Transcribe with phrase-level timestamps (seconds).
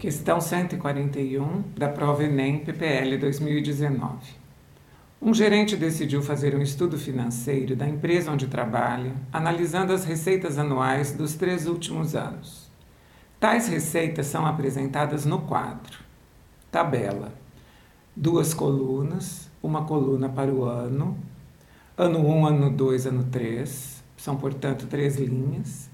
[0.00, 4.16] Questão 141 da prova Enem PPL 2019.
[5.20, 11.12] Um gerente decidiu fazer um estudo financeiro da empresa onde trabalha, analisando as receitas anuais
[11.12, 12.70] dos três últimos anos.
[13.38, 15.98] Tais receitas são apresentadas no quadro.
[16.72, 17.34] Tabela:
[18.16, 21.14] duas colunas, uma coluna para o ano,
[21.94, 25.90] ano 1, ano 2, ano 3, são portanto três linhas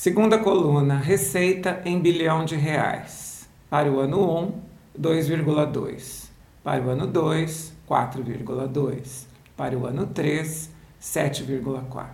[0.00, 3.48] Segunda coluna, receita em bilhão de reais.
[3.68, 4.54] Para o ano
[4.96, 6.28] 1, 2,2.
[6.62, 9.26] Para o ano 2, 4,2.
[9.56, 10.70] Para o ano 3,
[11.02, 12.06] 7,4.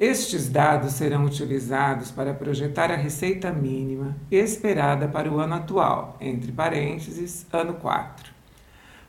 [0.00, 6.50] Estes dados serão utilizados para projetar a receita mínima esperada para o ano atual, entre
[6.50, 8.32] parênteses, ano 4.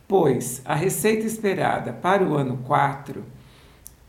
[0.08, 3.39] Pois a receita esperada para o ano 4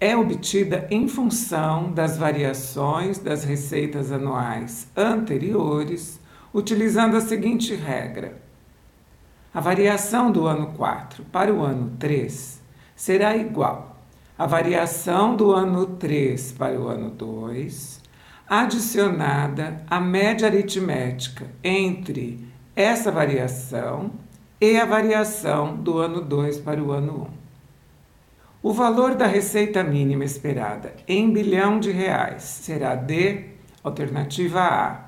[0.01, 6.19] é obtida em função das variações das receitas anuais anteriores,
[6.55, 8.41] utilizando a seguinte regra:
[9.53, 12.62] a variação do ano 4 para o ano 3
[12.97, 13.98] será igual
[14.39, 18.01] à variação do ano 3 para o ano 2,
[18.48, 24.12] adicionada à média aritmética entre essa variação
[24.59, 27.39] e a variação do ano 2 para o ano 1.
[28.62, 33.47] O valor da receita mínima esperada em bilhão de reais será de
[33.83, 35.05] alternativa A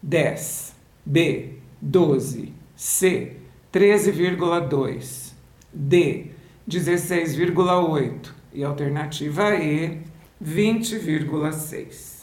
[0.00, 3.36] 10, B 12, C
[3.72, 5.32] 13,2,
[5.72, 6.26] D
[6.68, 10.02] 16,8 e alternativa E
[10.40, 12.20] 20,6.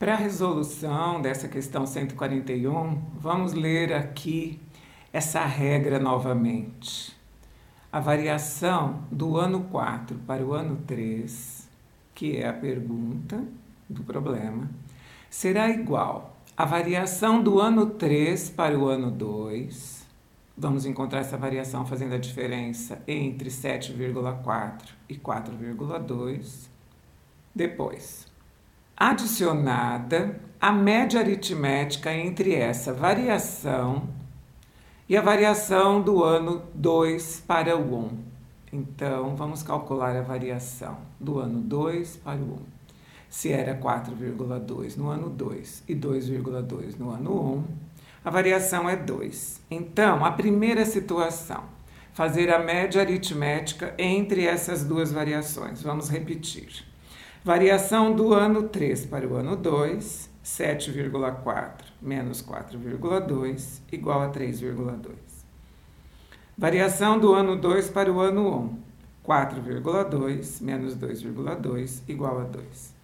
[0.00, 4.60] Para a resolução dessa questão 141, vamos ler aqui
[5.12, 7.15] essa regra novamente
[7.96, 11.66] a variação do ano 4 para o ano 3,
[12.14, 13.42] que é a pergunta
[13.88, 14.68] do problema,
[15.30, 20.06] será igual à variação do ano 3 para o ano 2.
[20.58, 26.68] Vamos encontrar essa variação fazendo a diferença entre 7,4 e 4,2.
[27.54, 28.26] Depois,
[28.94, 34.06] adicionada a média aritmética entre essa variação
[35.08, 37.96] e a variação do ano 2 para o 1.
[37.96, 38.10] Um.
[38.72, 42.44] Então, vamos calcular a variação do ano 2 para o 1.
[42.54, 42.58] Um.
[43.30, 47.64] Se era 4,2 no ano 2 e 2,2 no ano 1, um,
[48.24, 49.60] a variação é 2.
[49.70, 51.62] Então, a primeira situação,
[52.12, 55.82] fazer a média aritmética entre essas duas variações.
[55.82, 56.84] Vamos repetir.
[57.44, 65.10] Variação do ano 3 para o ano 2 7,4 menos 4,2 igual a 3,2.
[66.56, 68.78] Variação do ano 2 para o ano
[69.24, 69.26] 1.
[69.26, 72.94] 4,2 menos 2,2 igual a 2.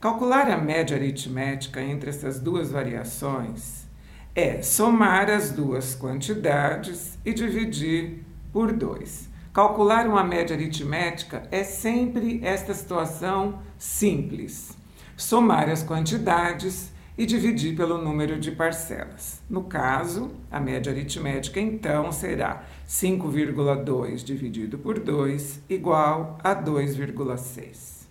[0.00, 3.84] Calcular a média aritmética entre essas duas variações
[4.32, 9.28] é somar as duas quantidades e dividir por 2.
[9.52, 14.85] Calcular uma média aritmética é sempre esta situação simples
[15.16, 19.40] somar as quantidades e dividir pelo número de parcelas.
[19.48, 28.06] No caso, a média aritmética então será 5,2 dividido por 2 igual a 2,6.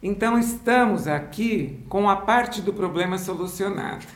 [0.00, 4.06] Então estamos aqui com a parte do problema solucionada.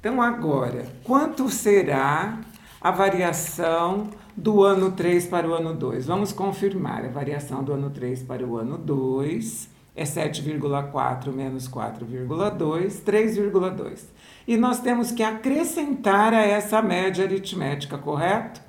[0.00, 2.40] Então agora, quanto será
[2.80, 6.06] a variação do ano 3 para o ano 2?
[6.06, 13.02] Vamos confirmar a variação do ano 3 para o ano 2 é 7,4 menos 4,2,
[13.04, 14.04] 3,2.
[14.46, 18.60] E nós temos que acrescentar a essa média aritmética, correto?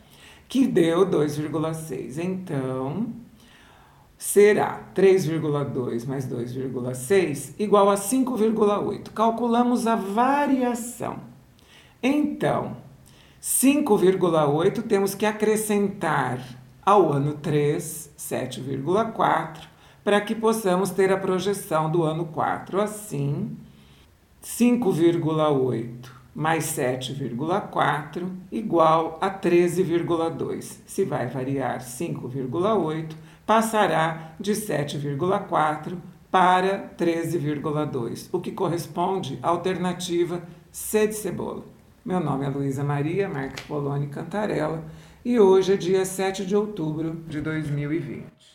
[0.47, 2.17] Que deu 2,6.
[2.17, 3.07] Então,
[4.17, 9.09] será 3,2 mais 2,6 igual a 5,8.
[9.11, 11.19] Calculamos a variação.
[12.01, 12.75] Então,
[13.41, 16.39] 5,8 temos que acrescentar
[16.85, 19.72] ao ano 3, 7,4
[20.03, 22.81] para que possamos ter a projeção do ano 4.
[22.81, 23.55] Assim,
[24.43, 30.79] 5,8 mais 7,4 igual a 13,2.
[30.85, 33.13] Se vai variar 5,8,
[33.45, 35.97] passará de 7,4
[36.31, 40.41] para 13,2, o que corresponde à alternativa
[40.71, 41.63] C de cebola.
[42.03, 44.83] Meu nome é Luísa Maria Marques Poloni Cantarella
[45.23, 48.52] e hoje é dia 7 de outubro de 2020.